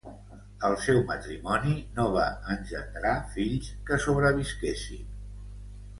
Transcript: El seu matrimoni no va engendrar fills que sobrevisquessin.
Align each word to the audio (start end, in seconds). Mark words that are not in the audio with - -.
El 0.69 0.77
seu 0.85 1.01
matrimoni 1.11 1.75
no 1.99 2.07
va 2.17 2.25
engendrar 2.55 3.13
fills 3.35 3.69
que 3.91 4.03
sobrevisquessin. 4.07 5.09